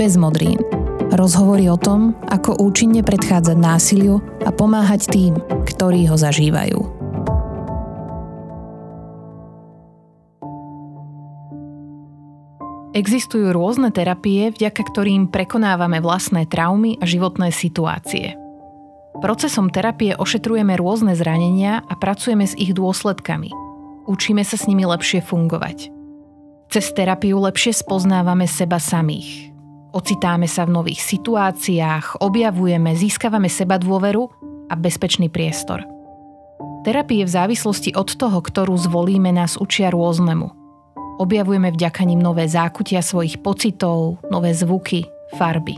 [0.00, 0.56] Bez modrín.
[1.12, 5.36] Rozhovory o tom, ako účinne predchádzať násiliu a pomáhať tým,
[5.68, 6.80] ktorí ho zažívajú.
[12.96, 18.40] Existujú rôzne terapie, vďaka ktorým prekonávame vlastné traumy a životné situácie.
[19.20, 23.52] Procesom terapie ošetrujeme rôzne zranenia a pracujeme s ich dôsledkami.
[24.08, 25.92] Učíme sa s nimi lepšie fungovať.
[26.72, 29.49] Cez terapiu lepšie spoznávame seba samých.
[29.90, 34.22] Ocitáme sa v nových situáciách, objavujeme, získavame seba dôveru
[34.70, 35.82] a bezpečný priestor.
[36.86, 40.46] Terapie v závislosti od toho, ktorú zvolíme, nás učia rôznemu.
[41.20, 45.04] Objavujeme vďaka nim nové zákutia svojich pocitov, nové zvuky,
[45.36, 45.76] farby.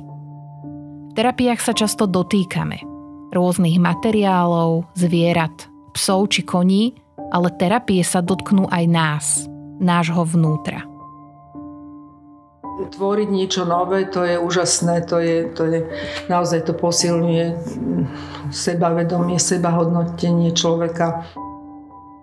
[1.11, 2.84] V terapiách sa často dotýkame–
[3.33, 6.95] rôznych materiálov, zvierat, psov či koní,
[7.33, 9.27] ale terapie sa dotknú aj nás,
[9.81, 10.92] nášho vnútra.
[12.73, 15.85] Tvoriť niečo nové, to je úžasné, to je, to je
[16.33, 17.53] naozaj to posilňuje
[18.48, 21.28] sebavedomie, sebahodnotenie človeka.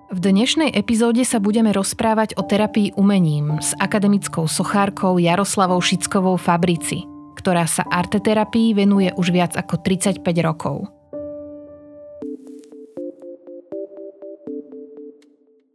[0.10, 7.06] V dnešnej epizóde sa budeme rozprávať o terapii umením s akademickou sochárkou Jaroslavou Šickovou Fabrici,
[7.38, 10.90] ktorá sa arteterapii venuje už viac ako 35 rokov.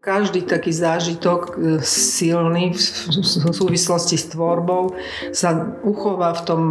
[0.05, 4.93] Každý taký zážitok e, silný v súvislosti s tvorbou
[5.33, 6.63] sa uchová v tom,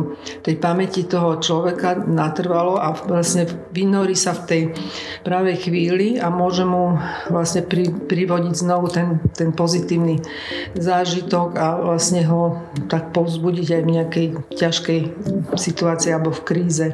[0.45, 4.62] tej pamäti toho človeka natrvalo a vlastne vynorí sa v tej
[5.25, 7.02] pravej chvíli a môže mu
[7.34, 10.22] vlastne pri, privodiť znovu ten, ten pozitívny
[10.78, 14.28] zážitok a vlastne ho tak povzbudiť aj v nejakej
[14.62, 15.00] ťažkej
[15.58, 16.88] situácii alebo v kríze.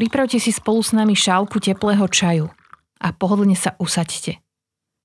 [0.00, 2.48] Pripravte si spolu s nami šálku teplého čaju
[3.04, 4.40] a pohodlne sa usaďte.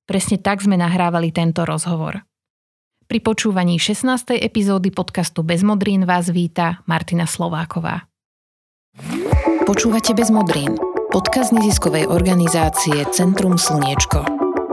[0.08, 2.24] Presne tak sme nahrávali tento rozhovor.
[3.04, 4.40] Pri počúvaní 16.
[4.40, 8.08] epizódy podcastu Bez modrín vás víta Martina Slováková.
[9.68, 10.80] Počúvate Bez modrín,
[11.12, 14.24] podcast neziskovej organizácie Centrum Slniečko.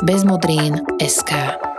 [0.06, 1.71] Bez modrín SK.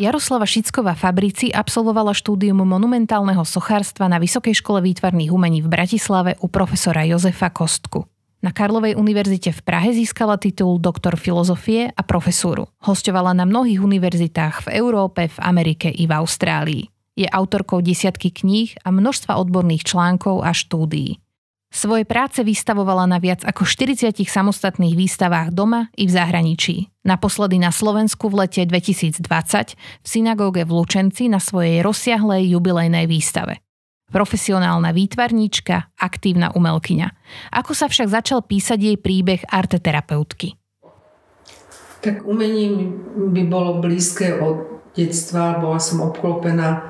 [0.00, 6.48] Jaroslava Šicková Fabrici absolvovala štúdium monumentálneho sochárstva na Vysokej škole výtvarných umení v Bratislave u
[6.48, 8.08] profesora Jozefa Kostku.
[8.40, 12.72] Na Karlovej univerzite v Prahe získala titul doktor filozofie a profesúru.
[12.88, 16.82] Hostovala na mnohých univerzitách v Európe, v Amerike i v Austrálii.
[17.12, 21.20] Je autorkou desiatky kníh a množstva odborných článkov a štúdií.
[21.72, 26.92] Svoje práce vystavovala na viac ako 40 samostatných výstavách doma i v zahraničí.
[27.08, 33.64] Naposledy na Slovensku v lete 2020 v synagóge v Lučenci na svojej rozsiahlej jubilejnej výstave.
[34.12, 37.08] Profesionálna výtvarníčka, aktívna umelkyňa.
[37.56, 40.60] Ako sa však začal písať jej príbeh arteterapeutky?
[42.04, 43.00] Tak umením
[43.32, 45.56] by bolo blízke od detstva.
[45.56, 46.80] Bola som obklopená e,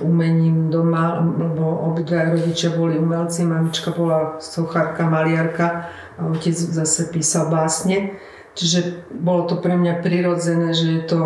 [0.00, 5.88] umením doma, lebo obidva rodičia boli umelci, mamička bola sochárka, maliarka
[6.20, 8.20] a otec zase písal básne.
[8.58, 11.20] Čiže bolo to pre mňa prirodzené, že je to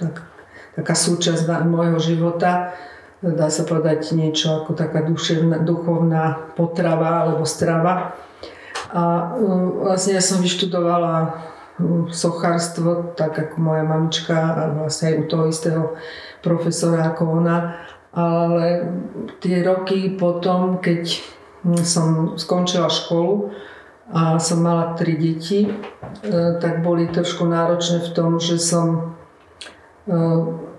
[0.00, 0.24] tak,
[0.74, 2.72] taká súčasť môjho života.
[3.18, 8.14] Dá sa povedať niečo ako taká duševná, duchovná potrava alebo strava.
[8.88, 11.36] A um, vlastne ja som vyštudovala
[12.10, 15.82] sochárstvo, tak ako moja mamička a vlastne aj u toho istého
[16.42, 17.78] profesora ako ona,
[18.14, 18.66] ale
[19.38, 21.22] tie roky potom, keď
[21.82, 23.50] som skončila školu
[24.08, 25.70] a som mala tri deti, e,
[26.58, 29.14] tak boli trošku náročné v tom, že som
[30.08, 30.16] e,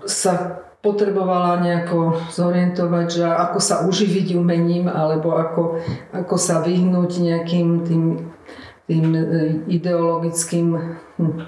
[0.08, 5.78] sa potrebovala nejako zorientovať, že ako sa uživiť umením, alebo ako,
[6.10, 8.29] ako sa vyhnúť nejakým tým,
[8.90, 9.22] tým e,
[9.70, 11.46] ideologickým hm,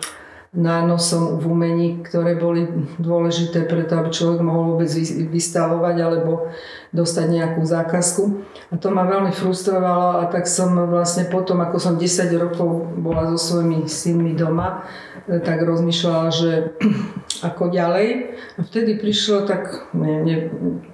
[0.52, 2.68] nánosom v umení, ktoré boli
[3.00, 4.92] dôležité preto, aby človek mohol vôbec
[5.32, 6.52] vystavovať alebo
[6.92, 8.22] dostať nejakú zákazku.
[8.68, 13.32] A to ma veľmi frustrovalo a tak som vlastne potom, ako som 10 rokov bola
[13.32, 14.86] so svojimi synmi doma,
[15.26, 16.78] e, tak rozmýšľala, že
[17.48, 18.36] ako ďalej.
[18.54, 20.20] A vtedy prišlo tak, ne,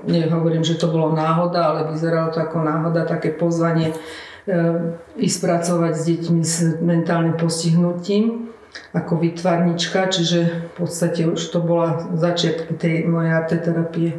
[0.07, 0.23] ne,
[0.65, 3.91] že to bolo náhoda, ale vyzeralo to ako náhoda, také pozvanie
[5.19, 8.49] ísť pracovať s deťmi s mentálnym postihnutím
[8.93, 14.11] ako vytvarnička, čiže v podstate už to bola začiatky tej mojej arteterapie.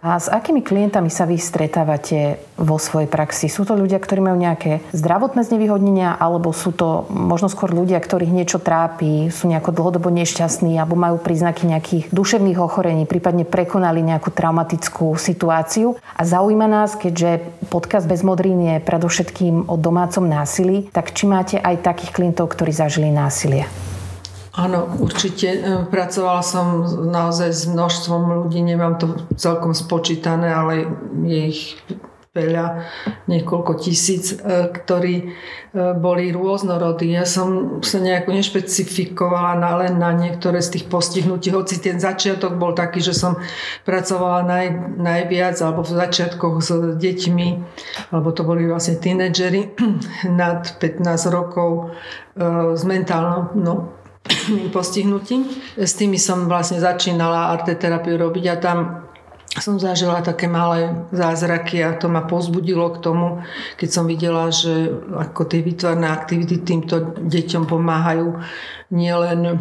[0.00, 3.52] A s akými klientami sa vy stretávate vo svojej praxi?
[3.52, 8.32] Sú to ľudia, ktorí majú nejaké zdravotné znevýhodnenia, alebo sú to možno skôr ľudia, ktorých
[8.32, 14.32] niečo trápi, sú nejako dlhodobo nešťastní, alebo majú príznaky nejakých duševných ochorení, prípadne prekonali nejakú
[14.32, 16.00] traumatickú situáciu.
[16.16, 21.60] A zaujíma nás, keďže podcast Bez modrín je predovšetkým o domácom násilí, tak či máte
[21.60, 23.68] aj takých klientov, ktorí zažili násilie?
[24.60, 25.48] Áno, určite.
[25.48, 25.58] E,
[25.88, 30.84] pracovala som naozaj s množstvom ľudí, nemám to celkom spočítané, ale
[31.24, 31.80] je ich
[32.30, 32.86] veľa,
[33.24, 35.26] niekoľko tisíc, e, ktorí e,
[35.96, 37.08] boli rôznorodí.
[37.08, 42.60] Ja som sa nejako nešpecifikovala na, len na niektoré z tých postihnutí, hoci ten začiatok
[42.60, 43.40] bol taký, že som
[43.88, 44.66] pracovala naj,
[45.00, 46.70] najviac, alebo v začiatkoch s
[47.00, 47.48] deťmi,
[48.12, 49.72] alebo to boli vlastne tínedžeri
[50.36, 51.00] nad 15
[51.32, 51.96] rokov
[52.72, 53.99] s mentálnou no,
[54.72, 55.48] postihnutím.
[55.76, 58.78] S tými som vlastne začínala arteterapiu robiť a tam
[59.50, 63.42] som zažila také malé zázraky a to ma pozbudilo k tomu,
[63.74, 68.38] keď som videla, že ako tie výtvarné aktivity týmto deťom pomáhajú
[68.94, 69.58] nielen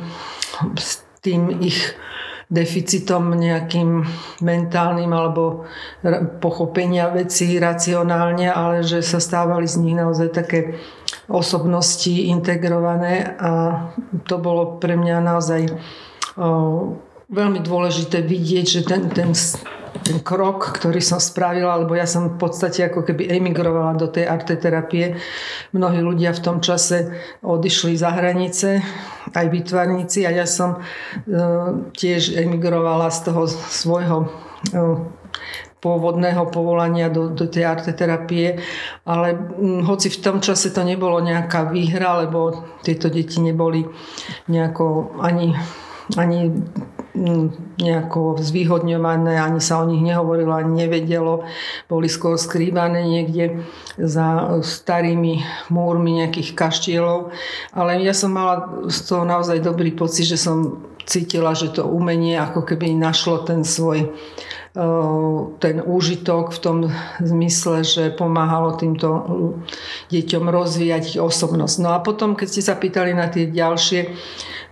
[0.77, 1.97] s tým ich
[2.50, 4.05] deficitom nejakým
[4.41, 5.69] mentálnym alebo
[6.41, 10.77] pochopenia vecí racionálne, ale že sa stávali z nich naozaj také
[11.29, 13.51] osobnosti integrované a
[14.25, 15.61] to bolo pre mňa naozaj
[17.29, 19.31] veľmi dôležité vidieť, že ten, ten
[20.03, 24.29] ten krok, ktorý som spravila, lebo ja som v podstate ako keby emigrovala do tej
[24.29, 25.17] arteterapie.
[25.73, 28.81] Mnohí ľudia v tom čase odišli za hranice,
[29.33, 30.79] aj výtvarníci a ja som e,
[31.93, 34.77] tiež emigrovala z toho svojho e,
[35.79, 38.59] pôvodného povolania do, do tej arteterapie,
[39.07, 43.87] ale hm, hoci v tom čase to nebolo nejaká výhra, lebo tieto deti neboli
[44.51, 45.55] nejako ani,
[46.19, 46.51] ani
[47.79, 51.43] nejako zvýhodňované, ani sa o nich nehovorilo, ani nevedelo.
[51.89, 53.65] Boli skôr skrývané niekde
[53.97, 55.41] za starými
[55.73, 57.33] múrmi nejakých kaštielov.
[57.73, 62.37] Ale ja som mala z toho naozaj dobrý pocit, že som cítila, že to umenie
[62.37, 64.13] ako keby našlo ten svoj
[65.60, 66.77] ten úžitok v tom
[67.18, 69.10] zmysle, že pomáhalo týmto
[70.13, 71.75] deťom rozvíjať ich osobnosť.
[71.81, 74.13] No a potom, keď ste sa pýtali na tie ďalšie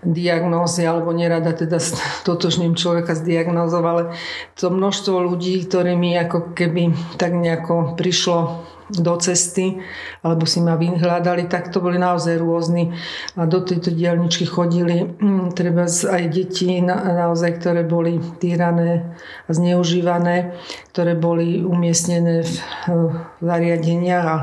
[0.06, 1.82] diagnózy, alebo nerada teda
[2.22, 4.14] totožným človeka s diagnózou, ale
[4.54, 9.84] to množstvo ľudí, ktorými ako keby tak nejako prišlo do cesty,
[10.24, 12.96] alebo si ma vyhľadali, tak to boli naozaj rôzni.
[13.36, 19.18] A do tejto dielničky chodili hm, treba aj deti naozaj, ktoré boli týrané
[19.48, 20.56] a zneužívané,
[20.96, 22.48] ktoré boli umiestnené
[22.88, 23.12] v
[23.44, 24.38] zariadeniach a,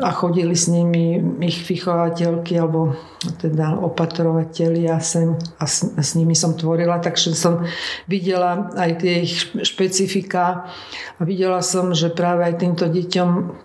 [0.00, 6.38] a chodili s nimi ich vychovateľky alebo teda opatrovateľia sem a s, a s nimi
[6.38, 7.66] som tvorila, takže som
[8.06, 10.70] videla aj tie ich špecifika
[11.18, 13.57] a videla som, že práve aj týmto deťom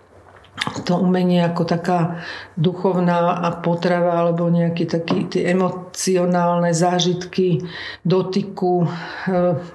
[0.87, 2.23] to umenie ako taká
[2.55, 7.59] duchovná a potrava alebo nejaké také tie emocionálne zážitky
[8.07, 8.87] dotyku e,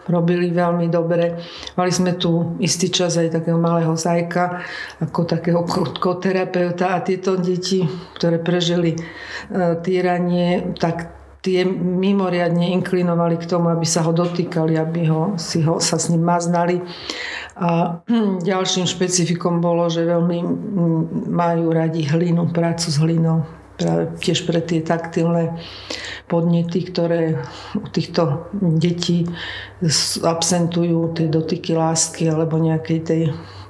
[0.09, 1.37] robili veľmi dobre.
[1.77, 4.65] Mali sme tu istý čas aj takého malého zajka
[5.05, 5.61] ako takého
[6.01, 7.85] koterapeuta a tieto deti,
[8.17, 9.01] ktoré prežili e,
[9.85, 15.79] týranie, tak tie mimoriadne inklinovali k tomu, aby sa ho dotýkali, aby ho, si ho,
[15.79, 16.83] sa s ním maznali.
[17.59, 18.03] A
[18.51, 20.39] ďalším špecifikom bolo, že veľmi
[21.31, 23.47] majú radi hlinu, prácu s hlinou.
[23.79, 25.55] Práve tiež pre tie taktilné
[26.27, 27.39] podnety, ktoré
[27.79, 29.31] u týchto detí
[30.19, 33.23] absentujú, tie dotyky lásky alebo nejakej tej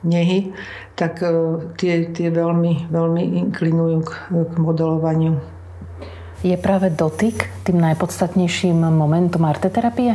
[0.09, 0.57] nehy,
[0.97, 1.29] tak e,
[1.77, 5.58] tie, tie veľmi, veľmi inklinujú k, k modelovaniu.
[6.47, 10.15] Je práve dotyk tým najpodstatnejším momentom arteterapie?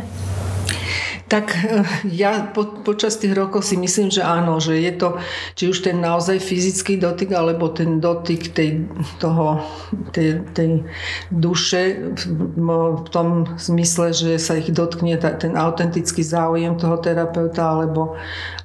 [1.34, 1.82] Tak eh,
[2.14, 5.18] ja po, počas tých rokov si myslím, že áno, že je to
[5.58, 8.86] či už ten naozaj fyzický dotyk, alebo ten dotyk tej,
[9.18, 9.66] toho,
[10.14, 10.86] tej, tej
[11.34, 12.14] duše
[12.54, 18.14] v tom zmysle, že sa ich dotkne ten autentický záujem toho terapeuta, alebo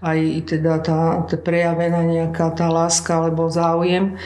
[0.04, 4.20] aj teda tá, tá prejavená nejaká tá láska alebo záujem.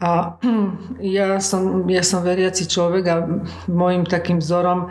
[0.00, 0.40] A
[1.16, 3.16] ja som, ja som veriaci človek a
[3.68, 4.88] môjim takým vzorom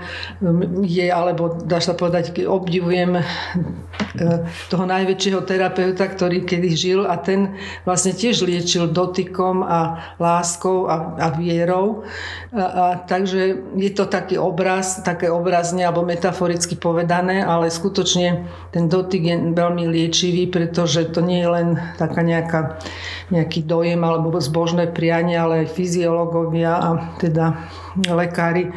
[0.85, 3.23] je, alebo dá sa povedať, obdivujem e,
[4.69, 7.57] toho najväčšieho terapeuta, ktorý kedy žil a ten
[7.89, 12.05] vlastne tiež liečil dotykom a láskou a, a vierou.
[12.53, 18.85] A, a, takže je to taký obraz, také obrazne alebo metaforicky povedané, ale skutočne ten
[18.85, 22.77] dotyk je veľmi liečivý, pretože to nie je len taká nejaká,
[23.33, 27.55] nejaký dojem alebo zbožné priania, ale aj fyziológovia a teda
[28.11, 28.75] lekári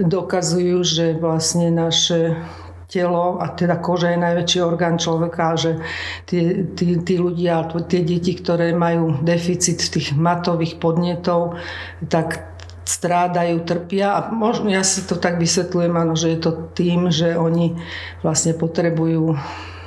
[0.00, 2.40] dokazujú, že vlastne naše
[2.88, 5.76] telo a teda koža je najväčší orgán človeka že
[6.24, 11.60] tí, tí, tí ľudia, tie deti, ktoré majú deficit tých matových podnetov,
[12.08, 12.48] tak
[12.88, 14.16] strádajú, trpia.
[14.16, 17.76] A možno ja si to tak vysvetľujem, áno, že je to tým, že oni
[18.24, 19.36] vlastne potrebujú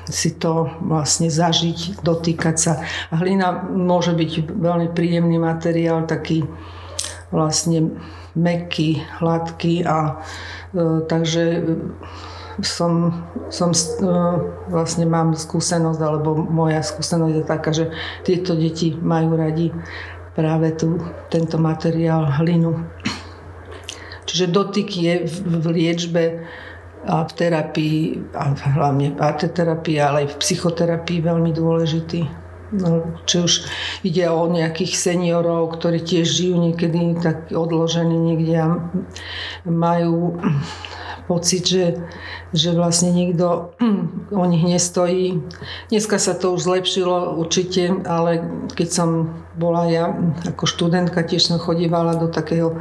[0.09, 2.81] si to vlastne zažiť, dotýkať sa.
[3.13, 6.47] Hlina môže byť veľmi príjemný materiál, taký
[7.31, 7.95] vlastne
[8.35, 10.19] meky, hladký a
[11.07, 11.63] takže
[12.63, 13.71] som, som
[14.67, 17.85] vlastne mám skúsenosť, alebo moja skúsenosť je taká, že
[18.27, 19.71] tieto deti majú radi
[20.35, 22.87] práve tu, tento materiál hlinu.
[24.27, 26.23] Čiže dotyk je v, v liečbe
[27.07, 27.99] a v terapii,
[28.37, 32.21] a hlavne v arteterapii, ale aj v psychoterapii veľmi dôležitý.
[32.71, 33.67] No, či už
[34.07, 38.67] ide o nejakých seniorov, ktorí tiež žijú niekedy tak odložení niekde a
[39.67, 40.39] majú
[41.27, 41.99] pocit, že,
[42.55, 43.75] že vlastne nikto
[44.31, 45.43] o nich nestojí.
[45.91, 49.09] Dneska sa to už zlepšilo určite, ale keď som
[49.55, 50.15] bola ja
[50.47, 52.79] ako študentka, tiež som chodívala do takého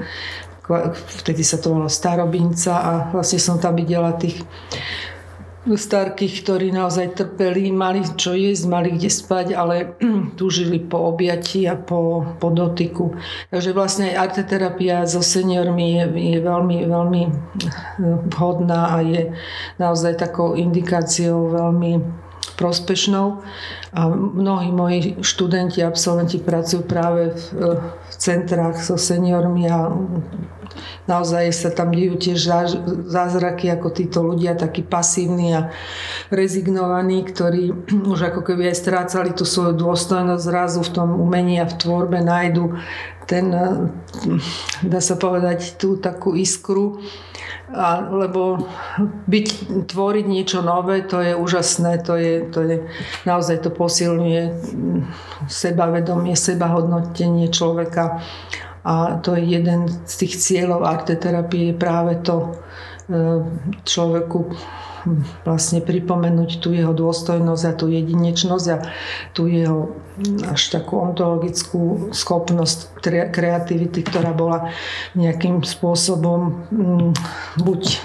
[1.20, 4.38] vtedy sa to volalo Starobinca a vlastne som tam videla tých
[5.68, 9.92] starkých, ktorí naozaj trpeli, mali čo jesť, mali kde spať, ale
[10.40, 13.12] túžili po objatí a po, po dotyku.
[13.52, 16.04] Takže vlastne aj arteterapia so seniormi je,
[16.36, 17.32] je veľmi, veľmi eh,
[18.32, 19.36] vhodná a je
[19.76, 22.00] naozaj takou indikáciou veľmi
[22.56, 23.44] prospešnou.
[23.92, 27.44] A mnohí moji študenti, absolventi pracujú práve v,
[27.84, 29.92] v centrách so seniormi a
[31.06, 32.40] naozaj sa tam dejú tiež
[33.06, 35.70] zázraky, ako títo ľudia, takí pasívni a
[36.28, 37.72] rezignovaní, ktorí
[38.12, 42.20] už ako keby aj strácali tú svoju dôstojnosť zrazu v tom umení a v tvorbe
[42.22, 42.76] nájdu
[43.30, 43.46] ten,
[44.82, 46.98] dá sa povedať, tú takú iskru,
[47.70, 48.66] a, lebo
[49.30, 49.46] byť,
[49.86, 52.76] tvoriť niečo nové, to je úžasné, to je, to je
[53.22, 54.42] naozaj to posilňuje
[55.46, 58.18] sebavedomie, sebahodnotenie človeka
[58.84, 62.48] a to je jeden z tých cieľov arteterapie je práve to e,
[63.84, 64.56] človeku
[65.48, 68.78] vlastne pripomenúť tú jeho dôstojnosť a tú jedinečnosť a
[69.32, 69.96] tú jeho
[70.44, 73.00] až takú ontologickú schopnosť
[73.32, 74.68] kreativity, ktorá bola
[75.16, 76.68] nejakým spôsobom
[77.56, 77.98] buď e,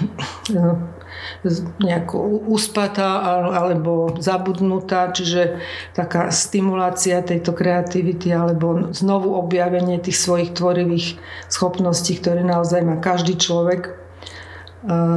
[1.80, 5.58] nejako uspatá alebo zabudnutá, čiže
[5.96, 11.16] taká stimulácia tejto kreativity alebo znovu objavenie tých svojich tvorivých
[11.48, 13.96] schopností, ktoré naozaj má každý človek,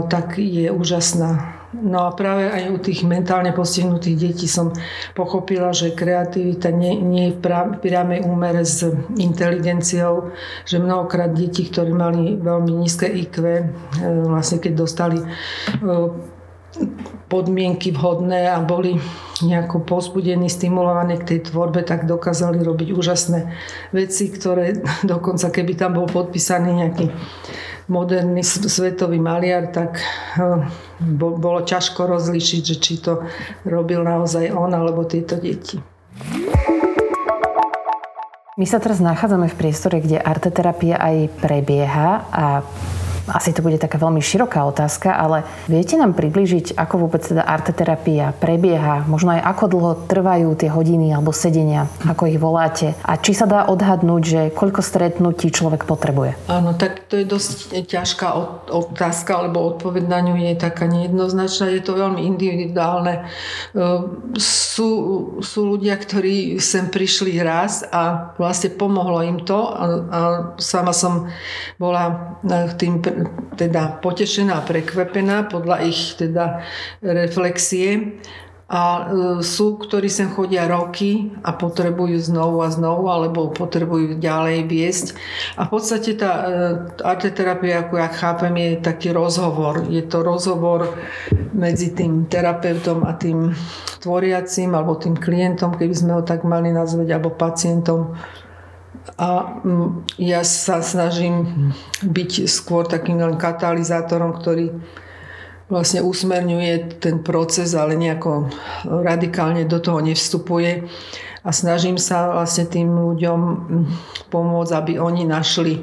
[0.08, 1.59] tak je úžasná.
[1.70, 4.74] No a práve aj u tých mentálne postihnutých detí som
[5.14, 10.34] pochopila, že kreativita nie, nie je v priamej úmere s inteligenciou,
[10.66, 13.62] že mnohokrát deti, ktorí mali veľmi nízke IQ, e,
[14.26, 15.26] vlastne keď dostali e,
[17.30, 18.98] podmienky vhodné a boli
[19.46, 23.40] nejako pozbudení, stimulovaní k tej tvorbe, tak dokázali robiť úžasné
[23.94, 27.06] veci, ktoré dokonca keby tam bol podpísaný nejaký
[27.90, 30.64] moderný svetový maliar, tak eh,
[31.18, 33.26] bolo ťažko rozlíšiť, že či to
[33.66, 35.82] robil naozaj on alebo tieto deti.
[38.60, 42.46] My sa teraz nachádzame v priestore, kde arteterapia aj prebieha a
[43.32, 48.34] asi to bude taká veľmi široká otázka, ale viete nám približiť, ako vôbec teda arteterapia
[48.38, 53.38] prebieha, možno aj ako dlho trvajú tie hodiny alebo sedenia, ako ich voláte a či
[53.38, 56.36] sa dá odhadnúť, že koľko stretnutí človek potrebuje?
[56.50, 58.28] Áno, tak to je dosť ťažká
[58.70, 63.30] otázka, lebo odpoveď na ňu je taká nejednoznačná, je to veľmi individuálne.
[64.40, 64.90] Sú,
[65.40, 70.22] sú ľudia, ktorí sem prišli raz a vlastne pomohlo im to a, a
[70.58, 71.30] sama som
[71.78, 72.36] bola
[72.80, 73.02] tým
[73.56, 76.64] teda potešená a prekvapená podľa ich teda
[77.04, 78.22] reflexie.
[78.70, 79.04] A e,
[79.42, 85.08] sú, ktorí sem chodia roky a potrebujú znovu a znovu, alebo potrebujú ďalej viesť.
[85.58, 86.44] A v podstate tá e,
[87.02, 89.90] arteterapia, ako ja chápem, je taký rozhovor.
[89.90, 90.86] Je to rozhovor
[91.50, 93.58] medzi tým terapeutom a tým
[94.06, 98.14] tvoriacím, alebo tým klientom, keby sme ho tak mali nazvať, alebo pacientom
[99.18, 101.72] a mm, ja sa snažím
[102.04, 104.76] byť skôr takým len katalizátorom, ktorý
[105.70, 108.50] vlastne usmerňuje ten proces, ale nejako
[108.86, 110.90] radikálne do toho nevstupuje.
[111.46, 113.86] A snažím sa vlastne tým ľuďom mm,
[114.28, 115.82] pomôcť, aby oni našli e,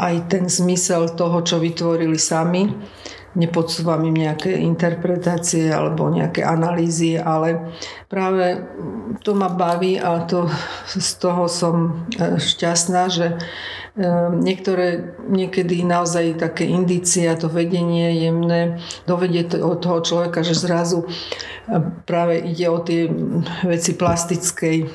[0.00, 2.72] aj ten zmysel toho, čo vytvorili sami
[3.38, 7.70] nepodsúvam im nejaké interpretácie alebo nejaké analýzy, ale
[8.10, 8.66] práve
[9.22, 10.50] to ma baví a to,
[10.90, 13.38] z toho som e, šťastná, že
[13.98, 20.46] Ehm, niektoré niekedy naozaj také indície a to vedenie jemné dovedie to od toho človeka,
[20.46, 21.10] že zrazu
[21.66, 23.10] ehm, práve ide o tie
[23.66, 24.88] veci plastickej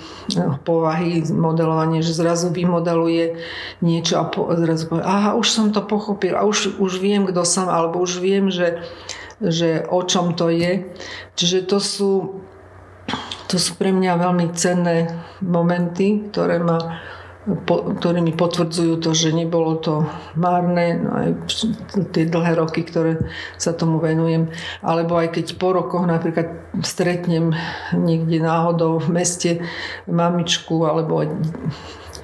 [0.64, 3.36] povahy, modelovanie, že zrazu vymodeluje
[3.84, 7.44] niečo a po, zrazu povie, aha, už som to pochopil a už, už viem, kto
[7.44, 8.82] som, alebo už viem, že,
[9.38, 10.90] že o čom to je.
[11.38, 12.42] Čiže to sú,
[13.46, 15.14] to sú pre mňa veľmi cenné
[15.46, 17.06] momenty, ktoré ma
[17.46, 21.30] po, ktorí mi potvrdzujú to, že nebolo to márne, no aj
[22.10, 23.22] tie dlhé roky, ktoré
[23.62, 24.50] sa tomu venujem.
[24.82, 27.54] Alebo aj keď po rokoch napríklad stretnem
[27.94, 29.52] niekde náhodou v meste
[30.10, 31.22] mamičku alebo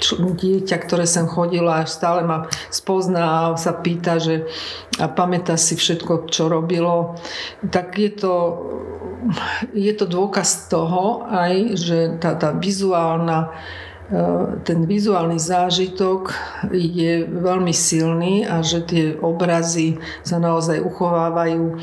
[0.10, 4.50] dieťa, ktoré sem chodila a stále ma spozná a sa pýta, že
[5.00, 7.16] a pamätá si všetko, čo robilo,
[7.70, 8.34] tak je to
[9.78, 13.54] je to dôkaz toho aj, že tá, tá vizuálna
[14.12, 16.36] Eh, ten vizuálny zážitok
[16.76, 21.80] je veľmi silný a že tie obrazy sa naozaj uchovávajú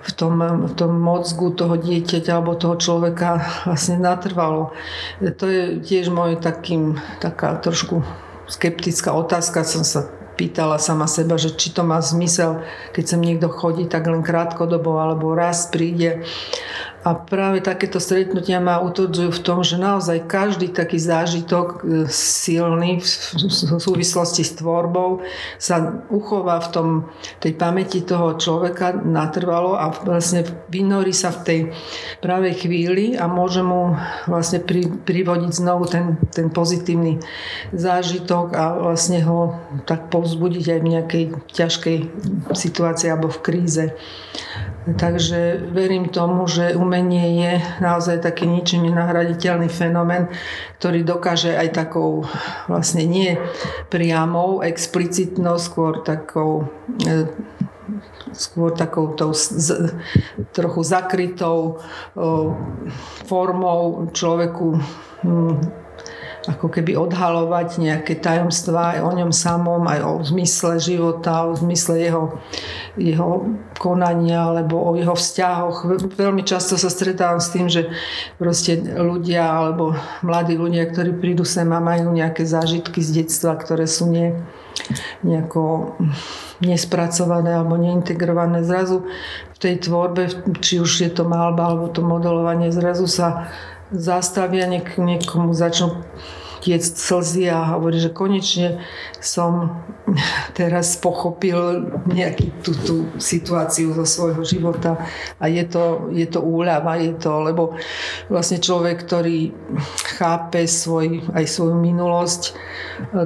[0.00, 4.72] v tom, v tom mozgu toho dieťaťa alebo toho človeka vlastne natrvalo.
[5.20, 8.00] To je tiež môj takým, taká trošku
[8.48, 9.60] skeptická otázka.
[9.62, 10.08] Som sa
[10.40, 12.64] pýtala sama seba, že či to má zmysel,
[12.96, 16.24] keď sem niekto chodí tak len krátkodobo alebo raz príde
[17.00, 21.76] a práve takéto stretnutia ma utvrdzujú v tom, že naozaj každý taký zážitok e,
[22.12, 25.24] silný v súvislosti s tvorbou
[25.56, 26.88] sa uchová v tom,
[27.40, 31.60] tej pamäti toho človeka natrvalo a vlastne vynorí sa v tej
[32.20, 33.96] pravej chvíli a môže mu
[34.28, 37.16] vlastne pri, privodiť znovu ten, ten pozitívny
[37.72, 39.56] zážitok a vlastne ho
[39.88, 41.96] tak povzbudiť aj v nejakej ťažkej
[42.52, 43.84] situácii alebo v kríze.
[44.80, 50.26] Takže verím tomu, že umenie je naozaj taký ničím nenahraditeľný fenomén,
[50.82, 52.26] ktorý dokáže aj takou
[52.66, 53.38] vlastne nie
[53.94, 56.66] priamou, explicitnou, skôr takou
[57.06, 57.30] e,
[58.34, 59.94] skôr takou tou z,
[60.54, 61.78] trochu zakrytou
[63.26, 64.78] formou človeku
[66.48, 72.00] ako keby odhalovať nejaké tajomstvá aj o ňom samom, aj o zmysle života, o zmysle
[72.00, 72.40] jeho,
[72.96, 73.44] jeho
[73.76, 75.84] konania alebo o jeho vzťahoch.
[76.16, 77.92] Veľmi často sa stretávam s tým, že
[78.40, 79.92] proste ľudia alebo
[80.24, 84.32] mladí ľudia, ktorí prídu sem a majú nejaké zážitky z detstva, ktoré sú nie,
[85.20, 85.92] nejako
[86.64, 88.64] nespracované alebo neintegrované.
[88.64, 89.04] Zrazu
[89.52, 90.24] v tej tvorbe,
[90.64, 93.52] či už je to malba alebo to modelovanie, zrazu sa
[93.92, 96.02] zastavia, niek- niekomu začnú
[96.60, 98.84] tiec slzy a hovorí, že konečne
[99.18, 99.80] som
[100.58, 105.00] teraz pochopil nejakú tú, tú situáciu zo svojho života
[105.40, 107.74] a je to, je to úľava, je to, lebo
[108.28, 109.56] vlastne človek, ktorý
[110.20, 112.42] chápe svoj, aj svoju minulosť,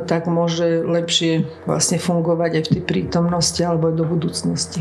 [0.06, 4.80] tak môže lepšie vlastne fungovať aj v tej prítomnosti alebo aj do budúcnosti.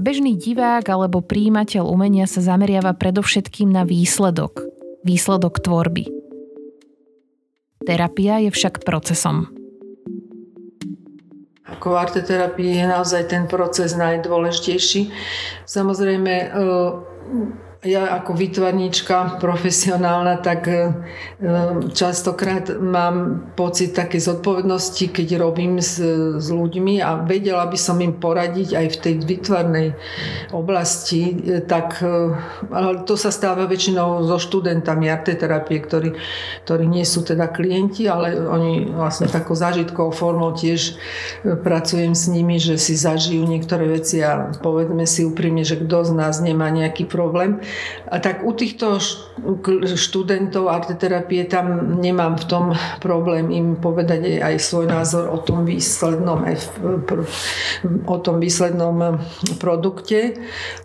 [0.00, 4.64] Bežný divák alebo príjimateľ umenia sa zameriava predovšetkým na výsledok.
[5.04, 6.08] Výsledok tvorby.
[7.84, 9.52] Terapia je však procesom.
[11.68, 15.12] Ako v arteterapii je naozaj ten proces najdôležitejší.
[15.68, 16.48] Samozrejme, e,
[17.80, 20.92] ja ako výtvarníčka profesionálna, tak e,
[21.96, 25.96] častokrát mám pocit také zodpovednosti, keď robím s,
[26.36, 29.88] s ľuďmi a vedela by som im poradiť aj v tej výtvarnej
[30.52, 32.36] oblasti, e, tak e,
[32.68, 36.20] ale to sa stáva väčšinou so študentami arteterapie, ktorí,
[36.68, 41.00] ktorí nie sú teda klienti, ale oni vlastne takou zážitkovou formou tiež
[41.64, 46.12] pracujem s nimi, že si zažijú niektoré veci a povedzme si úprimne, že kto z
[46.12, 47.64] nás nemá nejaký problém.
[48.10, 48.98] Tak u týchto
[49.96, 52.64] študentov arteterapie tam nemám v tom
[52.98, 56.44] problém im povedať aj svoj názor o tom výslednom,
[58.06, 59.20] o tom výslednom
[59.62, 60.36] produkte,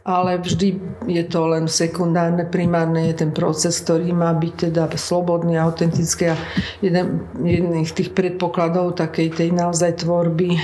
[0.05, 5.59] ale vždy je to len sekundárne, primárne je ten proces, ktorý má byť teda slobodný,
[5.59, 6.37] autentický a
[6.81, 10.55] jeden z tých predpokladov takej tej naozaj tvorby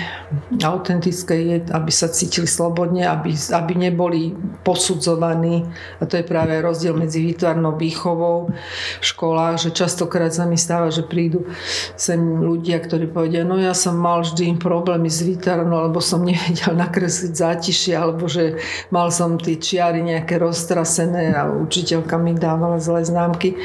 [0.64, 5.66] autentickej je, aby sa cítili slobodne, aby, aby neboli posudzovaní
[6.00, 8.52] a to je práve rozdiel medzi výtvarnou výchovou
[9.00, 11.48] v školách, že častokrát sa mi stáva, že prídu
[11.96, 16.76] sem ľudia, ktorí povedia, no ja som mal vždy problémy s výtvarnou, alebo som nevedel
[16.84, 18.60] nakresliť zátišie, alebo že
[18.92, 23.56] mal som tie čiary nejaké roztrasené a učiteľka mi dávala zlé známky,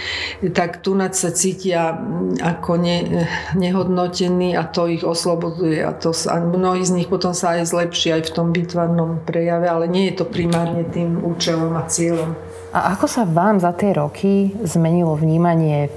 [0.55, 1.97] tak tu sa cítia
[2.45, 7.57] ako ne, nehodnotení a to ich osloboduje a, to, a mnohí z nich potom sa
[7.57, 11.89] aj zlepší aj v tom výtvarnom prejave, ale nie je to primárne tým účelom a
[11.89, 12.36] cieľom.
[12.77, 15.89] A ako sa vám za tie roky zmenilo vnímanie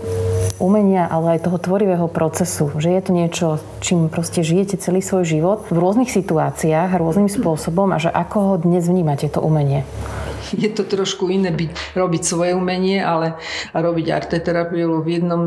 [0.64, 2.72] umenia, ale aj toho tvorivého procesu?
[2.72, 3.48] Že je to niečo,
[3.84, 8.54] čím proste žijete celý svoj život v rôznych situáciách, rôznym spôsobom a že ako ho
[8.64, 9.84] dnes vnímate to umenie?
[10.64, 13.38] je to trošku iné byť, robiť svoje umenie, ale
[13.74, 15.44] robiť arteterapiu v, jednom,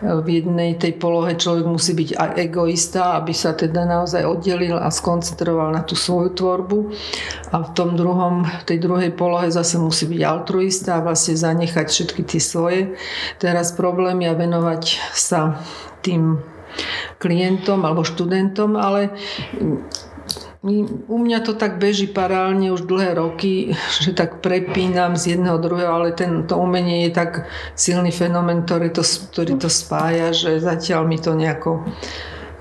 [0.00, 4.88] v jednej tej polohe človek musí byť aj egoista, aby sa teda naozaj oddelil a
[4.88, 6.78] skoncentroval na tú svoju tvorbu.
[7.52, 12.22] A v tom druhom, tej druhej polohe zase musí byť altruista a vlastne zanechať všetky
[12.24, 12.80] tie svoje
[13.36, 15.60] teraz problémy a venovať sa
[16.00, 16.40] tým
[17.20, 19.12] klientom alebo študentom, ale
[20.62, 25.90] u mňa to tak beží parálne už dlhé roky, že tak prepínam z jedného druhého,
[25.90, 31.06] ale ten, to umenie je tak silný fenomén, ktorý to, ktorý to spája, že zatiaľ
[31.06, 31.82] mi to nejako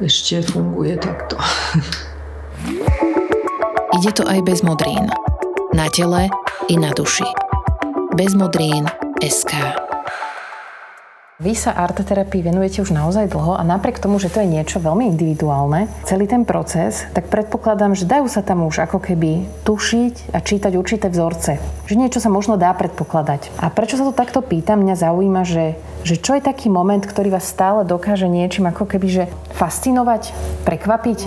[0.02, 1.38] ešte funguje takto.
[4.02, 5.06] Ide to aj bez modrín.
[5.78, 6.26] Na tele
[6.74, 7.28] i na duši.
[8.18, 8.90] Bez modrín
[9.22, 9.91] SK.
[11.42, 15.10] Vy sa arteterapii venujete už naozaj dlho a napriek tomu, že to je niečo veľmi
[15.10, 20.46] individuálne, celý ten proces, tak predpokladám, že dajú sa tam už ako keby tušiť a
[20.46, 21.58] čítať určité vzorce.
[21.90, 23.58] Že niečo sa možno dá predpokladať.
[23.58, 27.34] A prečo sa to takto pýtam, mňa zaujíma, že, že čo je taký moment, ktorý
[27.34, 29.26] vás stále dokáže niečím ako keby že
[29.58, 31.26] fascinovať, prekvapiť?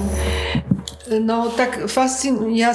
[1.11, 2.71] No tak fascin, ja,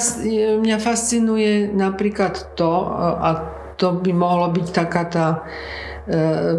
[0.60, 2.68] mňa fascinuje napríklad to,
[3.00, 3.48] a
[3.80, 5.26] to by mohlo byť taká tá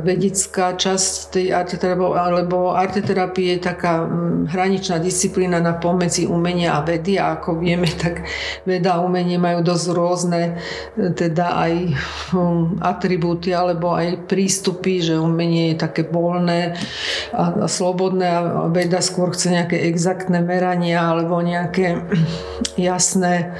[0.05, 6.85] vedecká časť tej arteterapie, alebo arteterapie je taká mm, hraničná disciplína na pomedzi umenia a
[6.85, 8.25] vedy a ako vieme, tak
[8.63, 10.41] veda a umenie majú dosť rôzne
[10.93, 11.73] e, teda aj
[12.31, 16.77] hm, atribúty alebo aj prístupy, že umenie je také voľné
[17.33, 22.05] a, slobodné a veda skôr chce nejaké exaktné merania alebo nejaké
[22.77, 23.57] jasné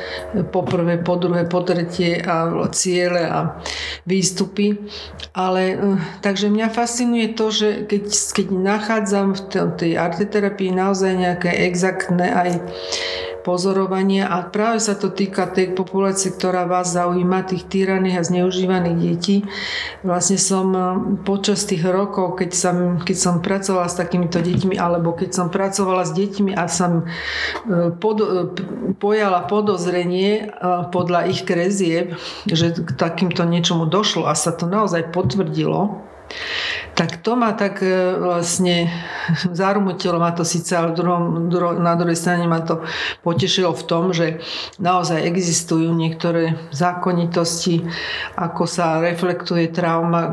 [0.54, 3.60] po prvé, po druhé, po tretie a ciele a
[4.06, 4.78] výstupy.
[5.32, 5.81] Ale
[6.22, 8.04] takže mňa fascinuje to, že keď,
[8.36, 9.41] keď nachádzam v
[9.78, 12.50] tej arteterapii naozaj nejaké exaktné aj
[13.42, 18.98] pozorovania a práve sa to týka tej populácie, ktorá vás zaujíma, tých týraných a zneužívaných
[18.98, 19.38] detí.
[20.06, 20.86] Vlastne som eh,
[21.26, 26.06] počas tých rokov, keď som, keď som pracovala s takýmito deťmi, alebo keď som pracovala
[26.06, 28.18] s deťmi a som eh, pod,
[29.02, 30.54] pojala podozrenie
[30.94, 36.11] podľa ich krezieb, že k takýmto niečomu došlo a sa to naozaj potvrdilo,
[36.96, 38.91] tak to ma tak e, vlastne
[39.60, 42.84] zarmutilo ma to síce, ale druhom, druho, na druhej strane ma to
[43.24, 44.44] potešilo v tom, že
[44.78, 47.88] naozaj existujú niektoré zákonitosti,
[48.36, 50.30] ako sa reflektuje trauma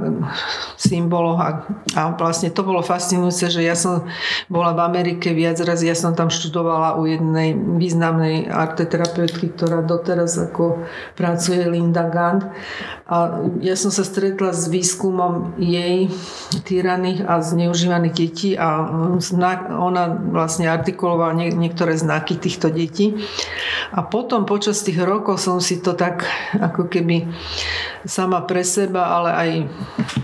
[0.74, 1.48] symbolov a,
[1.94, 4.04] a vlastne to bolo fascinujúce, že ja som
[4.50, 10.36] bola v Amerike viac raz, ja som tam študovala u jednej významnej arteterapeutky, ktorá doteraz
[10.36, 10.82] ako
[11.14, 12.44] pracuje Linda Gant.
[13.08, 15.87] A ja som sa stretla s výskumom jej
[16.64, 18.86] týraných a zneužívaných detí a
[19.78, 23.16] ona vlastne artikulovala niektoré znaky týchto detí.
[23.92, 27.24] A potom počas tých rokov som si to tak ako keby
[28.06, 29.50] sama pre seba, ale aj,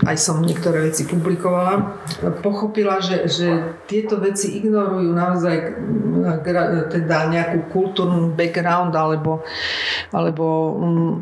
[0.07, 1.99] aj som niektoré veci publikovala,
[2.39, 3.47] pochopila, že, že
[3.89, 5.55] tieto veci ignorujú naozaj
[6.91, 9.43] teda nejakú kultúrnu background alebo,
[10.15, 10.45] alebo
[10.79, 11.13] mm,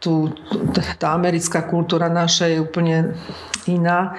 [0.00, 0.32] tu,
[1.00, 3.16] tá americká kultúra naša je úplne
[3.66, 4.14] iná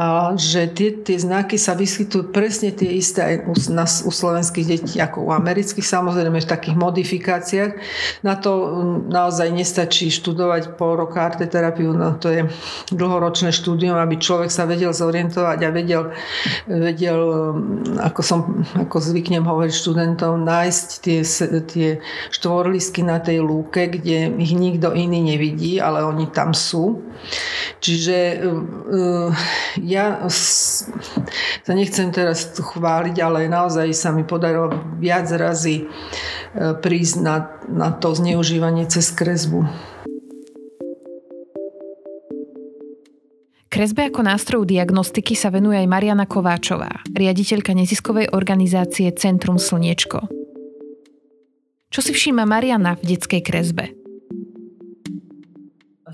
[0.00, 4.64] a že tie, tie znaky sa vyskytujú presne tie isté aj u, na, u slovenských
[4.64, 7.72] detí ako u amerických, samozrejme v takých modifikáciách.
[8.24, 8.80] Na to
[9.12, 12.48] naozaj nestačí študovať pol roka arteterapiu, no to je
[12.96, 16.02] dlhoročné štúdium, aby človek sa vedel zorientovať a vedel,
[16.64, 17.20] vedel
[18.00, 21.20] ako, som, ako zvyknem hovoriť študentom, nájsť tie,
[21.68, 21.88] tie
[22.32, 27.04] štvorlisky na tej lúke, kde ich nikto iný nevidí, ale oni tam sú.
[27.84, 28.48] Čiže
[29.90, 34.70] ja sa nechcem teraz chváliť, ale naozaj sa mi podarilo
[35.02, 35.84] viac razy e,
[36.78, 39.66] prísť na, na to zneužívanie cez kresbu.
[43.70, 50.26] Kresbe ako nástroju diagnostiky sa venuje aj Mariana Kováčová, riaditeľka neziskovej organizácie Centrum Slniečko.
[51.90, 53.99] Čo si všíma Mariana v detskej kresbe?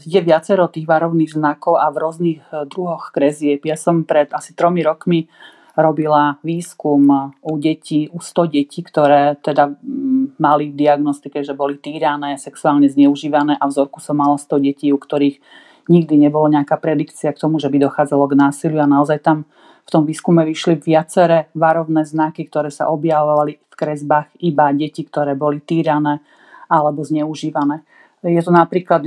[0.03, 3.65] Je viacero tých varovných znakov a v rôznych eh, druhoch krezieb.
[3.65, 5.31] Ja som pred asi tromi rokmi
[5.77, 11.77] robila výskum u detí, u 100 detí, ktoré teda mm, mali v diagnostike, že boli
[11.77, 15.37] týrané, sexuálne zneužívané a vzorku som mala 100 detí, u ktorých
[15.93, 19.45] nikdy nebolo nejaká predikcia k tomu, že by dochádzalo k násiliu a naozaj tam
[19.87, 25.39] v tom výskume vyšli viaceré varovné znaky, ktoré sa objavovali v kresbách iba deti, ktoré
[25.39, 26.25] boli týrané
[26.67, 27.87] alebo zneužívané.
[28.27, 29.07] Je to napríklad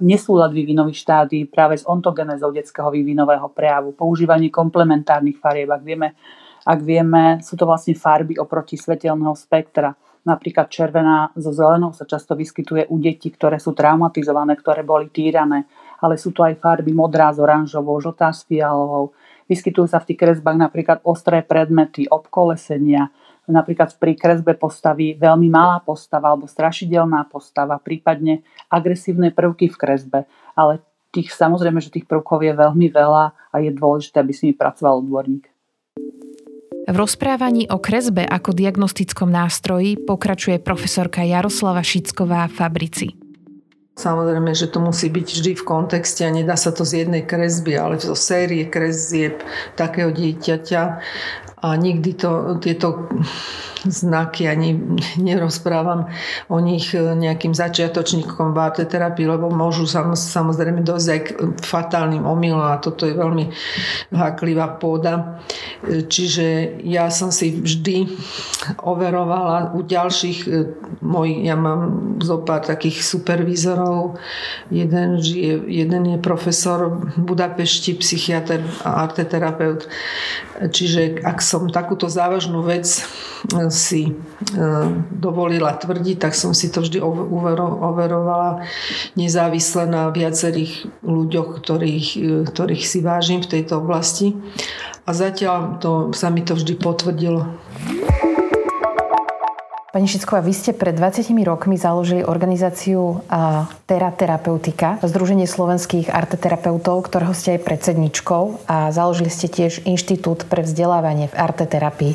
[0.00, 5.68] nesúlad vývinových štádií práve s ontogenezou detského vývinového prejavu, používanie komplementárnych farieb.
[5.68, 6.16] Ak vieme,
[6.64, 9.92] ak vieme, sú to vlastne farby oproti svetelného spektra.
[10.24, 15.68] Napríklad červená so zelenou sa často vyskytuje u detí, ktoré sú traumatizované, ktoré boli týrané,
[16.00, 19.12] ale sú tu aj farby modrá s oranžovou, žltá s fialovou.
[19.46, 23.12] Vyskytujú sa v tých kresbách napríklad ostré predmety, obkolesenia,
[23.48, 30.18] napríklad pri kresbe postaví veľmi malá postava alebo strašidelná postava, prípadne agresívne prvky v kresbe.
[30.58, 30.82] Ale
[31.14, 35.00] tých samozrejme, že tých prvkov je veľmi veľa a je dôležité, aby s nimi pracoval
[35.00, 35.48] odborník.
[36.86, 43.26] V rozprávaní o kresbe ako diagnostickom nástroji pokračuje profesorka Jaroslava Šicková Fabrici.
[43.96, 47.80] Samozrejme, že to musí byť vždy v kontexte a nedá sa to z jednej kresby,
[47.80, 49.40] ale zo série kresieb
[49.72, 50.82] takého dieťaťa
[51.66, 53.10] a nikdy to, tieto
[53.86, 56.10] znaky ani nerozprávam
[56.50, 61.28] o nich nejakým začiatočníkom v arteterapii, lebo môžu samozrejme dosť aj k
[61.62, 63.46] fatálnym omylom a toto je veľmi
[64.10, 65.38] háklivá pôda.
[65.86, 68.10] Čiže ja som si vždy
[68.82, 70.38] overovala u ďalších
[71.06, 74.18] mojich, ja mám zo pár takých supervízorov,
[74.66, 79.86] jeden, žije, jeden je profesor v Budapešti, psychiatr a arteterapeut.
[80.56, 82.84] Čiže ak som takúto závažnú vec
[83.72, 84.12] si e,
[85.12, 88.66] dovolila tvrdiť, tak som si to vždy overovala
[89.16, 94.36] nezávisle na viacerých ľuďoch, ktorých, e, ktorých si vážim v tejto oblasti.
[95.06, 97.46] A zatiaľ to, sa mi to vždy potvrdilo.
[99.96, 103.24] Pani Šicková, vy ste pred 20 rokmi založili organizáciu
[103.88, 110.68] Tera Terapeutika, Združenie slovenských arteterapeutov, ktorého ste aj predsedničkou a založili ste tiež Inštitút pre
[110.68, 112.12] vzdelávanie v arteterapii.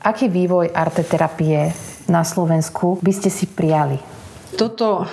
[0.00, 1.76] Aký vývoj arteterapie
[2.08, 4.13] na Slovensku by ste si prijali?
[4.54, 5.04] Toto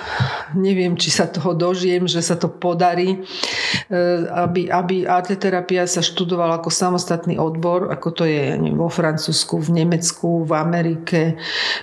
[0.56, 3.98] neviem, či sa toho dožijem, že sa to podarí, e,
[4.30, 9.84] aby, aby arteterapia sa študovala ako samostatný odbor, ako to je neviem, vo Francúzsku, v
[9.84, 11.36] Nemecku, v Amerike,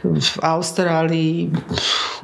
[0.04, 1.54] v Austrálii,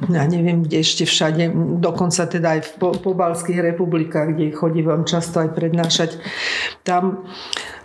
[0.08, 2.70] ja neviem, kde ešte všade, dokonca teda aj v
[3.00, 6.10] pobalských republikách, kde chodí vám často aj prednášať.
[6.84, 7.24] Tam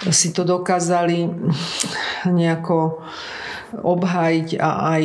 [0.09, 1.29] si to dokázali
[2.27, 3.05] nejako
[3.71, 5.03] obhájiť a aj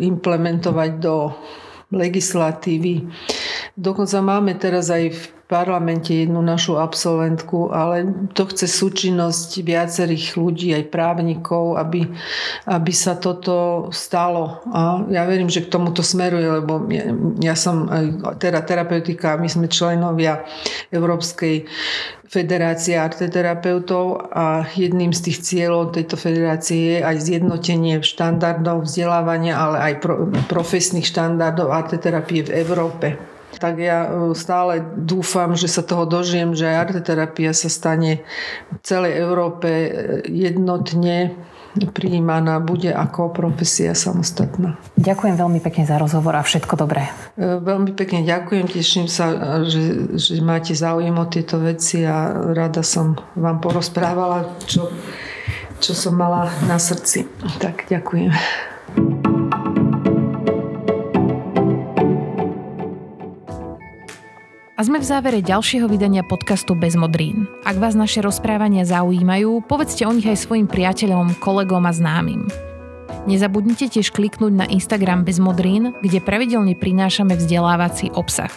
[0.00, 1.36] implementovať do
[1.90, 3.06] legislatívy.
[3.78, 8.06] Dokonca máme teraz aj v parlamente jednu našu absolventku, ale
[8.38, 12.06] to chce súčinnosť viacerých ľudí, aj právnikov, aby,
[12.70, 14.62] aby sa toto stalo.
[14.70, 17.10] A ja verím, že k tomuto smeruje, lebo ja,
[17.42, 17.90] ja som
[18.38, 20.46] teda terapeutika, my sme členovia
[20.94, 21.66] Európskej
[22.30, 29.76] federácie arteterapeutov a jedným z tých cieľov tejto federácie je aj zjednotenie štandardov vzdelávania, ale
[29.82, 34.08] aj pro, profesných štandardov arteterapie v Európe tak ja e,
[34.38, 38.22] stále dúfam, že sa toho dožijem, že aj arteterapia sa stane
[38.70, 39.90] v celej Európe e,
[40.30, 41.34] jednotne
[41.70, 44.74] prijímaná bude ako profesia samostatná.
[44.98, 47.10] Ďakujem veľmi pekne za rozhovor a všetko dobré.
[47.38, 52.82] E, veľmi pekne ďakujem, teším sa, že, že máte záujem o tieto veci a rada
[52.86, 54.90] som vám porozprávala, čo,
[55.82, 57.26] čo som mala na srdci.
[57.58, 58.69] Tak ďakujem.
[64.80, 67.44] A sme v závere ďalšieho vydania podcastu Bez modrín.
[67.68, 72.48] Ak vás naše rozprávania zaujímajú, povedzte o nich aj svojim priateľom, kolegom a známym.
[73.28, 78.48] Nezabudnite tiež kliknúť na Instagram Bez modrín, kde pravidelne prinášame vzdelávací obsah.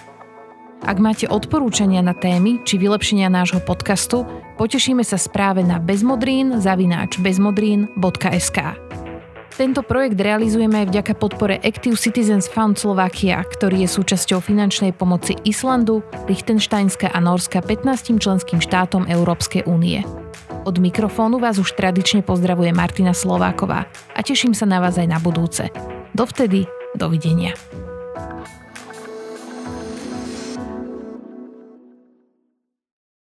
[0.88, 4.24] Ak máte odporúčania na témy či vylepšenia nášho podcastu,
[4.56, 8.60] potešíme sa správe na bezmodrín zavináč bezmodrín.sk.
[9.54, 15.38] Tento projekt realizujeme aj vďaka podpore Active Citizens Fund Slovakia, ktorý je súčasťou finančnej pomoci
[15.46, 20.02] Islandu, Liechtensteinska a Norska 15 členským štátom Európskej únie.
[20.66, 23.86] Od mikrofónu vás už tradične pozdravuje Martina Slováková
[24.18, 25.70] a teším sa na vás aj na budúce.
[26.18, 26.66] Dovtedy,
[26.98, 27.54] dovidenia.